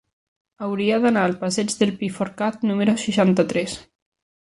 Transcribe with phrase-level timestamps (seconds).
[0.67, 3.79] Hauria d'anar al passeig del Pi Forcat número seixanta-tres.